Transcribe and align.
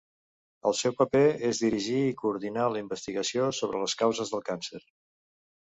El 0.69 0.75
seu 0.77 0.95
paper 1.01 1.21
és 1.51 1.61
dirigir 1.65 1.99
i 2.07 2.17
coordinar 2.23 2.67
la 2.77 2.83
investigació 2.85 3.53
sobre 3.61 3.87
les 3.87 3.99
causes 4.05 4.35
del 4.35 4.47
càncer. 4.51 4.85